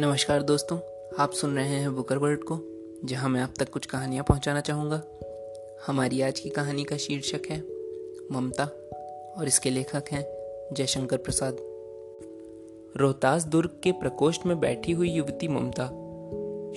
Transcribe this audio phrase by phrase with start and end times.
[0.00, 0.78] नमस्कार दोस्तों,
[1.18, 2.60] आप सुन रहे हैं बुकर वर्ल्ड को,
[3.04, 5.02] जहाँ मैं आप तक कुछ कहानियाँ पहुंचाना चाहूँगा।
[5.86, 7.64] हमारी आज की कहानी का शीर्षक है,
[8.32, 8.64] ममता,
[9.38, 10.26] और इसके लेखक हैं
[10.74, 11.56] जयशंकर प्रसाद।
[12.96, 15.86] रोहतास दुर्ग के प्रकोष्ठ में बैठी हुई युवती ममता,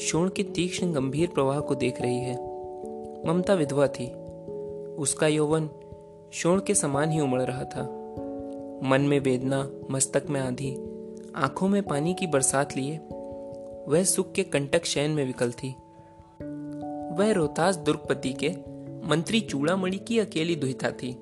[0.05, 2.35] शोण के तीक्ष्ण गंभीर प्रवाह को देख रही है।
[3.27, 4.13] ममता विधवा थी।
[4.95, 5.69] उसका यौवन
[6.33, 7.83] शोण के समान ही उमड़ रहा था।
[8.83, 10.77] मन में वेदना, मस्तक में आंधी
[11.35, 12.97] आँखों में पानी की बरसात लिए,
[13.87, 15.75] वह सुख के कंटक शयन में विकल थी।
[17.17, 18.49] वह रोहतास दुर्गपति के
[19.07, 21.13] मंत्री चूड़ामणि की अकेली दुहिता थी।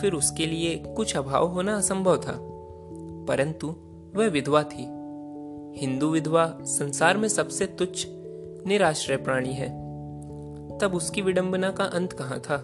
[0.00, 2.38] फिर उसके लिए कुछ अभाव होना असंभव था,
[3.28, 3.74] परंतु
[4.14, 4.82] वह विधवा थी।
[5.78, 8.04] हिंदू विधवा संसार में सबसे तुच्छ,
[8.66, 9.68] निराश्रय प्राणी है।
[10.78, 12.58] तब उसकी विडंबना का अंत कहाँ था?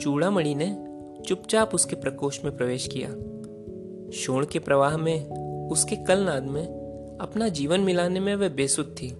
[0.00, 0.84] चूड़ामणि ने
[1.22, 3.37] चुपचाप उसके प्रकोष्ठ में प्रवेश किया।
[4.12, 5.26] शोण के प्रवाह में,
[5.70, 6.66] उसके कलनाद में,
[7.20, 9.16] अपना जीवन मिलाने में वह बेसुध थी।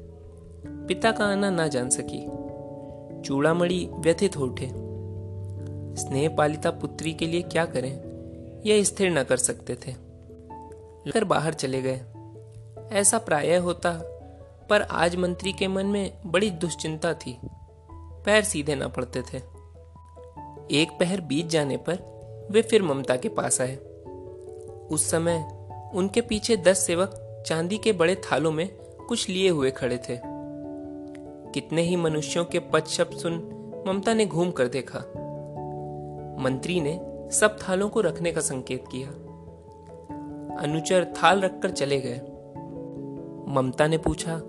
[0.67, 2.27] पिता का आना ना जान सकी।
[3.23, 4.67] चूड़ामणि व्यथित हो उठे।
[6.01, 8.01] स्नेह पालिता पुत्री के लिए क्या करें?
[8.67, 9.91] यह स्थिर न कर सकते थे।
[11.07, 12.01] लेकर बाहर चले गए।
[12.93, 14.01] ऐसा प्राय होता,
[14.71, 17.39] पर आज मंत्री के मन में बड़ी दुश्चिंता थी।
[17.93, 19.39] पैर सीधे ना पड़ते थे।
[20.71, 22.19] एक पहर बीत जाने पर
[22.51, 23.88] वे फिर ममता के पास आए।
[24.91, 28.69] उस समय उनके पीछे दस सेवक चांदी के बड़े थालों में
[29.09, 30.21] कुछ लिए हुए खड़े थे।
[31.53, 33.55] कितने ही मनुष्यों के पद शब्द सुन
[33.89, 34.99] ममता ने घूम कर देखा।
[36.43, 37.01] मंत्री ने
[37.31, 39.09] सब थालों को रखने का संकेत किया।
[40.63, 42.21] अनुचर थाल रखकर चले गए।
[43.49, 44.43] ममता ने पूछा,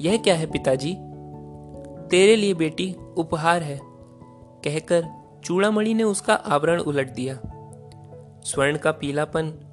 [0.00, 0.94] यह क्या है पिताजी?
[2.10, 3.80] तेरे लिए बेटी उपहार है।
[4.64, 5.06] कहकर
[5.44, 7.34] चूड़ामणि ने उसका आवरण उलट दिया।
[8.44, 9.65] स्वर्ण का पीलापन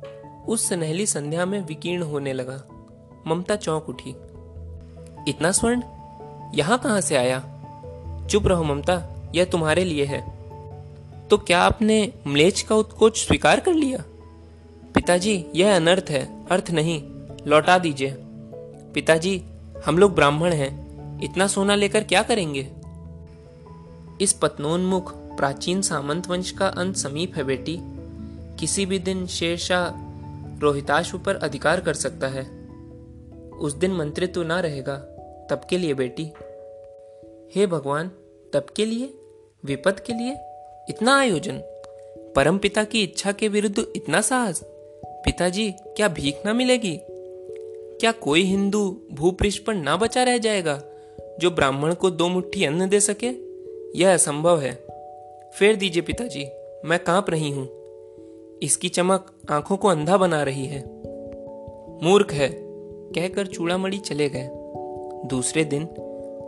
[0.48, 2.64] उस सुनहली संध्या में विकीर्ण होने लगा।
[3.28, 4.10] ममता चौंक उठी।
[5.28, 5.82] इतना स्वर्ण?
[6.56, 7.40] यहाँ कहाँ से आया?
[8.30, 10.34] चुप रहो ममता, यह तुम्हारे लिए है।
[11.28, 14.04] तो क्या आपने म्लेच का उत्कोच स्वीकार कर लिया?
[14.94, 17.04] पिताजी, यह अनर्थ है, अर्थ नहीं,
[17.48, 18.16] लौटा दीजिए।
[18.94, 19.44] पिताजी,
[19.86, 20.84] हम लोग ब्राह्मण हैं,
[21.24, 22.72] इतना सोना लेकर क्या करेंगे?
[24.22, 27.80] इस पत्नोन्मुख प्राचीन सामंत वंश का अंत समीप है बेटी।
[28.60, 30.03] किसी भी दिन शेरशाह
[30.64, 32.44] रोहिताश्व पर अधिकार कर सकता है।
[33.50, 34.98] उस दिन मंत्रित्व तो ना रहेगा,
[35.50, 36.24] तब के लिए बेटी।
[37.56, 38.08] हे भगवान,
[38.54, 39.14] तब के लिए,
[39.66, 40.32] विपद के लिए
[40.90, 41.62] इतना आयोजन
[42.36, 44.62] परम पिता की इच्छा के विरुद्ध इतना साहस,
[45.06, 47.00] पिताजी, क्या भीख ना मिलेगी?
[48.00, 50.84] क्या कोई हिंदू भूपृष्ठ पर ना बचा रह जाएगा,
[51.40, 53.30] जो ब्राह्मण को दो मुट्ठी अन्न दे सके?
[54.00, 54.88] यह असंभव है।
[55.52, 56.46] फेर दीजिए पिताजी,
[56.86, 57.70] मैं काँप रही हूँ।
[58.64, 60.80] इसकी चमक आँखों को अंधा बना रही है।
[62.04, 62.50] मूर्ख है,
[63.12, 64.50] कहकर चूड़ामणि चले गए।
[65.28, 65.84] दूसरे दिन,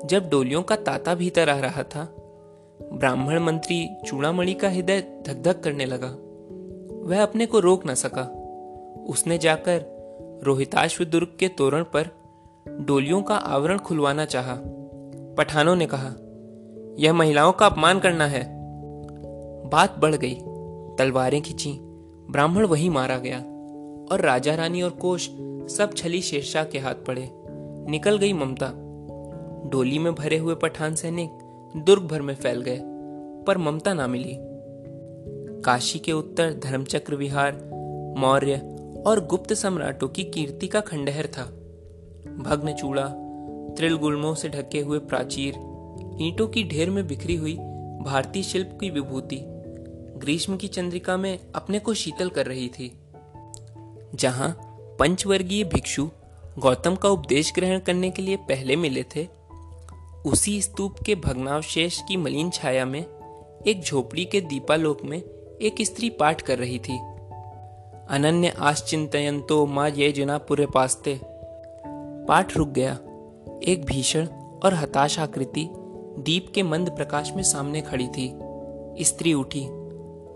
[0.06, 2.16] जब डोलियों का ताता भीतर आ रहा था,
[2.94, 6.18] ब्राह्मण मंत्री चूड़ामणि का हृदय धक धक करने लगा।
[7.08, 8.24] वह अपने को रोक न सका।
[9.10, 9.86] उसने जाकर
[10.44, 12.10] रोहिताश्व दुर्ग के तोरण पर
[12.68, 14.58] डोलियों का आवरण खुलवाना चाहा।
[15.38, 16.12] पठानों ने कहा,
[17.00, 18.56] यह महिलाओं का अपमान करना है।
[19.70, 20.36] बात बढ़ गई।
[20.98, 21.80] तलवारें खिंची
[22.32, 23.40] ब्राह्मण वही मारा गया
[24.12, 25.30] और राजा रानी और कोश
[25.76, 27.30] सब छली शेरशाह के हाथ पड़े।
[27.92, 28.72] निकल गई ममता।
[29.70, 31.30] डोली में भरे हुए पठान सैनिक
[31.78, 32.80] दुर्ग भर में फैल गए,
[33.48, 34.38] पर ममता ना मिली।
[35.62, 37.54] काशी के उत्तर धर्मचक्र विहार,
[38.18, 38.56] मौर्य
[39.08, 41.44] और गुप्त सम्राटों की कीर्ति का खंडहर था।
[42.38, 43.08] भग्न चूड़ा,
[43.78, 45.54] त्रिलगुलमों से ढके हुए प्राचीर,
[46.22, 47.56] ईंटों की ढेर में बिखरी हुई
[48.02, 49.55] भारतीय शिल्प की विभूति
[50.18, 53.00] ग्रीष्म की चंद्रिका में अपने को शीतल कर रही थी।
[54.16, 54.58] जहाँ
[55.00, 56.10] पंचवर्गीय भिक्षु
[56.60, 59.28] गौतम का उपदेश ग्रहण करने के लिए पहले मिले थे,
[60.26, 63.06] उसी स्तूप के भग्नावशेष की मलिन छाया में
[63.68, 65.18] एक झोपड़ी के दीपालोक में
[65.62, 66.98] एक स्त्री पाठ कर रही थी।
[68.10, 71.20] अनन्य आश्चिंतयन तो माँ ये जना पूरे पास्ते।
[72.28, 72.94] पाठ रुक गया।
[73.64, 74.28] एक भीषण
[74.64, 75.70] और हताश आकृति
[76.20, 78.34] दीप के मंद प्रकाश में सामने खड़ी थी।
[79.04, 79.68] स्त्री उठी।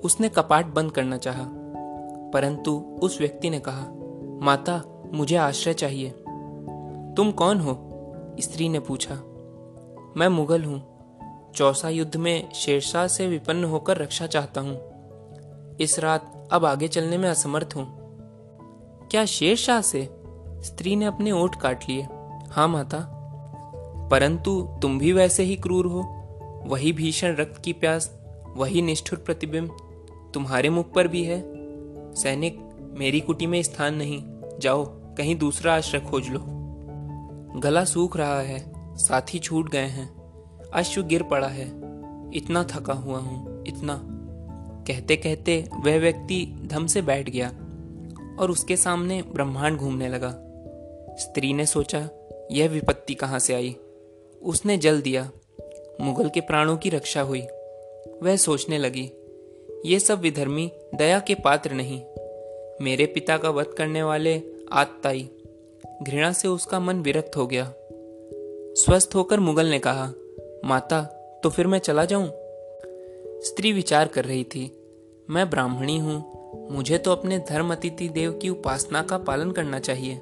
[0.04, 1.46] उसने कपाट बंद करना चाहा,
[2.34, 3.86] परंतु उस व्यक्ति ने कहा
[4.46, 4.81] माता
[5.13, 6.10] मुझे आश्रय चाहिए।
[7.18, 7.78] तुम कौन हो?
[8.40, 9.16] स्त्री ने पूछा
[10.18, 10.81] मैं मुगल हूँ।
[11.56, 17.18] चौसा युद्ध में शेरशाह से विपन्न होकर रक्षा चाहता हूँ। इस रात अब आगे चलने
[17.18, 17.88] में असमर्थ हूँ।
[19.12, 20.07] क्या शेरशाह से?
[20.63, 22.07] स्त्री ने अपने ओठ काट लिए
[22.51, 23.00] हाँ माता।
[24.12, 26.01] परंतु तुम भी वैसे ही क्रूर हो।
[26.66, 28.19] वही भीषण रक्त की प्यास
[28.57, 29.78] वही निष्ठुर प्रतिबिंब
[30.34, 31.44] तुम्हारे मुख पर भी है।
[32.16, 32.60] सैनिक,
[32.94, 34.24] मेरी कुटी में स्थान नहीं।
[34.60, 36.40] जाओ, कहीं दूसरा आश्रय खोज लो।
[37.60, 40.20] गला सूख रहा है, साथी छूट गए हैं।
[40.74, 41.68] अश्व गिर पड़ा है।
[42.34, 44.02] इतना थका हुआ हूँ, इतना।
[44.88, 47.48] कहते कहते वह व्यक्ति धम से बैठ गया
[48.40, 50.36] और उसके सामने ब्रह्मांड घूमने लगा।
[51.16, 52.10] स्त्री ने सोचा,
[52.52, 53.75] यह विपत्ति कहाँ से आई?
[54.42, 55.32] उसने जल दिया।
[56.02, 57.42] मुगल के प्राणों की रक्षा हुई।
[58.24, 59.12] वह सोचने लगी
[59.86, 62.02] ये सब विधर्मी दया के पात्र नहीं।
[62.81, 64.42] मेरे पिता का वध करने वाले
[64.72, 65.30] आत्ताई,
[66.04, 67.74] घृणा से उसका मन विरक्त हो गया।
[68.76, 70.14] स्वस्थ होकर मुगल ने कहा,
[70.66, 71.02] माता
[71.44, 72.28] तो फिर मैं चला जाऊँ?
[73.42, 74.84] स्त्री विचार कर रही थी,
[75.30, 76.40] मैं ब्राह्मणी हूँ,
[76.72, 80.22] मुझे तो अपने धर्म अतिथि देव की उपासना का पालन करना चाहिए।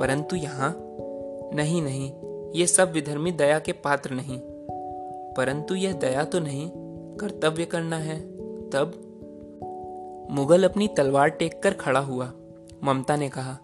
[0.00, 0.76] परंतु यहाँ?
[1.54, 2.12] नहीं नहीं,
[2.52, 4.38] ये सब विधर्मी दया के पात्र नहीं।
[5.34, 6.70] परंतु यह दया तो नहीं,
[7.16, 8.29] कर्तव्य करना है।
[8.72, 9.06] तब
[10.30, 12.32] मुगल अपनी तलवार टेक कर खड़ा हुआ।
[12.84, 13.58] ममता ने कहा,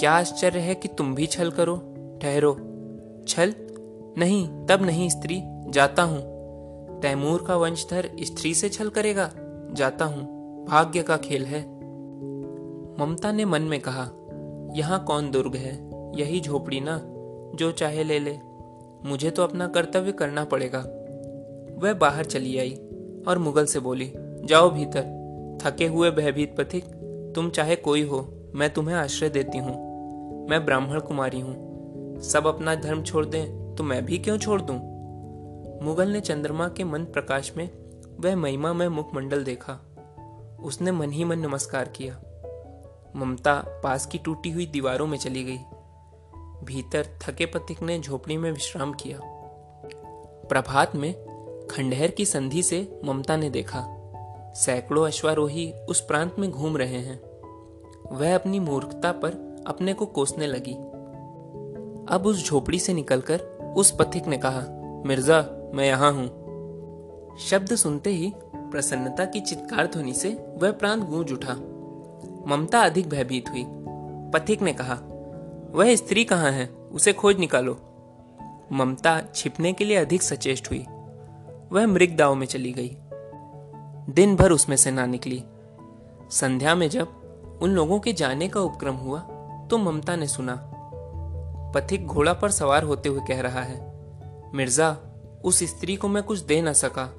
[0.00, 1.76] क्या आश्चर्य है कि तुम भी छल करो,
[2.22, 2.56] ठहरो।
[3.28, 3.54] छल?
[4.18, 6.34] नहीं, तब नहीं, स्त्री, जाता हूँ।
[7.00, 9.30] तैमूर का वंशधर स्त्री से छल करेगा?
[9.72, 10.34] जाता हूँ,
[10.66, 11.60] भाग्य का खेल है।
[13.00, 14.10] ममता ने मन में कहा,
[14.74, 15.90] यहाँ कौन दुर्ग है?
[16.20, 17.00] यही झोपड़ी ना,
[17.56, 18.38] जो चाहे ले ले।
[19.04, 20.78] मुझे तो अपना कर्तव्य करना पड़ेगा।
[21.78, 22.83] वह बाहर चली आई।
[23.28, 24.12] और मुगल से बोली,
[24.44, 25.24] जाओ भीतर,
[25.62, 26.84] थके हुए भयभीत पथिक,
[27.34, 29.94] तुम चाहे कोई हो, मैं तुम्हें आश्रय देती हूँ।
[30.50, 31.74] मैं ब्राह्मण कुमारी हूँ।
[32.20, 34.76] सब अपना धर्म छोड़ दें तो मैं भी क्यों छोड़ दूँ?
[35.82, 37.70] मुगल ने चंद्रमा के मन प्रकाश में
[38.20, 39.72] वह महिमा में मुखमंडल देखा।
[40.62, 42.20] उसने मन ही मन नमस्कार किया।
[43.16, 45.58] ममता पास की टूटी हुई दीवारों में चली गई।
[46.64, 49.18] भीतर थके पथिक ने झोपड़ी में विश्राम किया।
[50.48, 51.33] प्रभात में
[51.70, 53.86] खंडहर की संधि से ममता ने देखा।
[54.56, 57.20] सैकड़ों अश्वारोही उस प्रांत में घूम रहे हैं।
[58.12, 60.74] वह अपनी मूर्खता पर अपने को कोसने लगी।
[62.14, 63.40] अब उस झोपड़ी से निकलकर
[63.76, 64.62] उस पथिक ने कहा,
[65.06, 66.26] मिर्ज़ा, मैं यहाँ हूँ।
[67.38, 71.54] शब्द सुनते ही प्रसन्नता की चित्कार ध्वनि से वह प्रांत गूंज उठा।
[72.46, 73.64] ममता अधिक भयभीत हुई।
[74.34, 74.94] पथिक ने कहा,
[75.70, 76.66] वह स्त्री कहाँ है?
[76.92, 77.78] उसे खोज निकालो।
[78.72, 80.86] ममता छिपने के लिए अधिक सचेष्ट हुई।
[81.74, 82.96] वह मृग दाव में चली गई।
[84.12, 85.42] दिन भर उसमें से ना निकली।
[86.30, 89.20] संध्या में जब उन लोगों के जाने का उपक्रम हुआ
[89.70, 90.54] तो ममता ने सुना।
[91.76, 93.78] पथिक घोड़ा पर सवार होते हुए कह रहा है,
[94.54, 94.96] मिर्ज़ा,
[95.44, 97.14] उस स्त्री को मैं कुछ दे ना सका।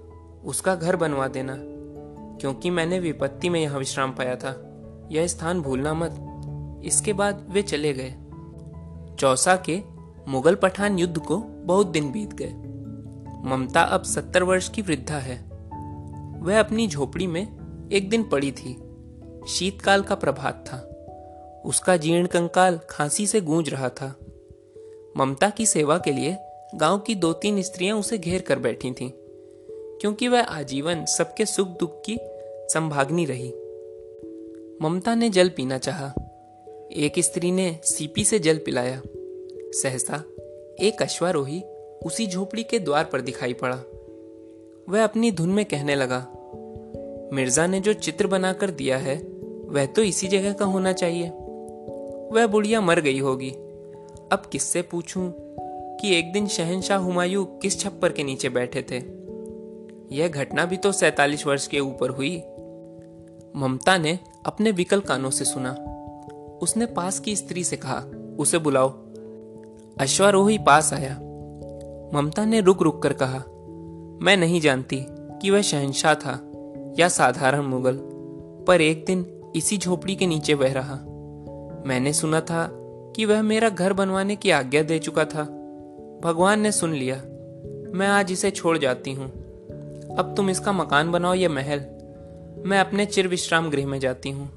[0.46, 1.56] उसका घर बनवा देना,
[2.40, 4.54] क्योंकि मैंने विपत्ति में यहाँ विश्राम पाया था।
[5.12, 8.16] यह स्थान भूलना मत। इसके बाद वे चले गए।
[9.20, 9.82] चौसा के
[10.28, 12.54] मुगल पठान युद्ध को बहुत दिन बीत गए।
[13.46, 15.46] ममता अब सत्तर वर्ष की वृद्धा है।
[16.42, 17.48] वह अपनी झोपड़ी में
[17.92, 18.82] एक दिन पड़ी थी।
[19.48, 20.92] शीतकाल का प्रभात था।
[21.66, 24.20] उसका जीर्ण कंकाल खांसी से गूंज रहा था।
[25.18, 26.38] ममता की सेवा के लिए
[26.76, 29.12] गाँव की दो तीन स्त्रियाँ उसे घेर कर बैठी थीं,
[30.02, 32.18] क्योंकि वह आजीवन सबके सुख दुख की
[32.74, 33.54] संभागनी रही।
[34.82, 36.14] ममता ने जल पीना चाहा।
[36.94, 39.02] एक स्त्री ने सीपी से जल पिलाया।
[39.74, 40.24] सहसा
[40.82, 41.64] एक अश्वारोही
[42.04, 43.76] उसी झोपड़ी के द्वार पर दिखाई पड़ा।
[44.90, 46.28] वह अपनी धुन में कहने लगा,
[47.34, 49.16] मिर्ज़ा ने जो चित्र बनाकर दिया है,
[49.66, 51.30] वह तो इसी जगह का होना चाहिए।
[52.32, 53.50] वह बुढ़िया मर गई होगी।
[54.32, 55.34] अब किससे पूछूँ
[56.02, 58.98] कि एक दिन शहनशाह हुमायूं किस छप्पर के नीचे बैठे थे?
[60.16, 62.38] यह घटना भी तो सैतालीस वर्ष के ऊपर हुई।
[63.56, 65.72] ममता ने अपने विकल कानों से सुना।
[66.62, 68.04] उसने पास की स्त्री से कहा,
[68.40, 68.90] उसे बुलाओ।
[70.00, 71.20] अश्वारोही पास आया।
[72.16, 73.40] ममता ने रुक रुक कर कहा,
[74.26, 76.52] मैं नहीं जानती कि वह शहनशाह था
[77.00, 78.00] या साधारण मुगल,
[78.68, 80.96] पर एक दिन इसी झोपड़ी के नीचे बह रहा।
[81.88, 82.68] मैंने सुना था
[83.16, 85.44] कि वह मेरा घर बनवाने की आज्ञा दे चुका था।
[86.24, 87.16] भगवान ने सुन लिया,
[87.98, 89.28] मैं आज इसे छोड़ जाती हूँ।
[90.16, 91.80] अब तुम इसका मकान बनाओ या महल,
[92.66, 94.50] मैं अपने चिर विश्राम गृह में जाती हूँ।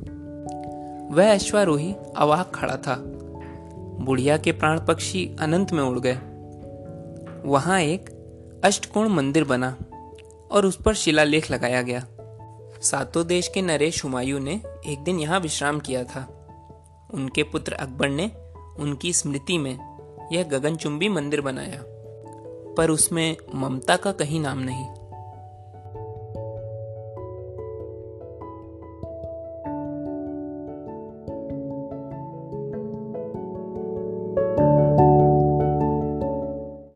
[1.13, 3.03] वह अश्वारोही अवाक खड़ा था।
[4.01, 6.19] बुढ़िया के प्राण पक्षी अनंत में उड़ गए।
[7.45, 8.11] वहाँ एक
[8.65, 9.77] अष्टकोण मंदिर बना
[10.51, 12.07] और उस पर शिलालेख लगाया गया।
[12.83, 16.27] सातों देश के नरेश हुमायूं ने एक दिन यहाँ विश्राम किया था।
[17.15, 18.31] उनके पुत्र अकबर ने
[18.79, 19.79] उनकी स्मृति में
[20.33, 21.83] यह गगनचुंबी मंदिर बनाया,
[22.75, 24.87] पर उसमें ममता का कहीं नाम नहीं।